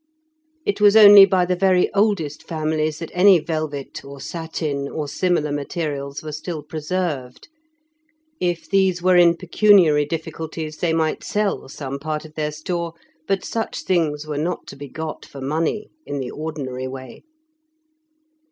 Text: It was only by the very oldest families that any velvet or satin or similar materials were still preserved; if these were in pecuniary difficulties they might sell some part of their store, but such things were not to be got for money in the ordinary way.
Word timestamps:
It 0.65 0.81
was 0.81 0.95
only 0.95 1.25
by 1.27 1.45
the 1.45 1.55
very 1.55 1.93
oldest 1.93 2.41
families 2.41 2.97
that 2.97 3.11
any 3.13 3.37
velvet 3.37 4.03
or 4.03 4.19
satin 4.19 4.87
or 4.89 5.07
similar 5.07 5.51
materials 5.51 6.23
were 6.23 6.31
still 6.31 6.63
preserved; 6.63 7.49
if 8.39 8.67
these 8.67 9.03
were 9.03 9.15
in 9.15 9.37
pecuniary 9.37 10.05
difficulties 10.05 10.77
they 10.77 10.91
might 10.91 11.23
sell 11.23 11.69
some 11.69 11.99
part 11.99 12.25
of 12.25 12.33
their 12.33 12.51
store, 12.51 12.95
but 13.27 13.45
such 13.45 13.83
things 13.83 14.25
were 14.25 14.39
not 14.39 14.65
to 14.69 14.75
be 14.75 14.87
got 14.87 15.23
for 15.23 15.39
money 15.39 15.91
in 16.07 16.17
the 16.17 16.31
ordinary 16.31 16.87
way. 16.87 17.21